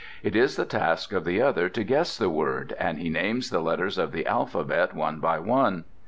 [0.23, 3.59] It is the task of the other to guess the word, and he names the
[3.61, 5.83] letters of the alphabet one by one.